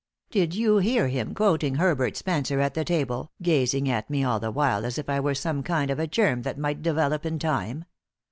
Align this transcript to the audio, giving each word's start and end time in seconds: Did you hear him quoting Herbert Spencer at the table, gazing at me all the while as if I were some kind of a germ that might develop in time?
Did 0.31 0.55
you 0.55 0.79
hear 0.79 1.09
him 1.09 1.35
quoting 1.35 1.75
Herbert 1.75 2.17
Spencer 2.17 2.59
at 2.59 2.73
the 2.73 2.83
table, 2.83 3.31
gazing 3.43 3.87
at 3.87 4.09
me 4.09 4.23
all 4.23 4.39
the 4.39 4.49
while 4.49 4.83
as 4.83 4.97
if 4.97 5.07
I 5.07 5.19
were 5.19 5.35
some 5.35 5.61
kind 5.61 5.91
of 5.91 5.99
a 5.99 6.07
germ 6.07 6.41
that 6.41 6.57
might 6.57 6.81
develop 6.81 7.23
in 7.23 7.37
time? 7.37 7.85